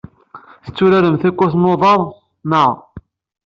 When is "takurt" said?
1.21-1.55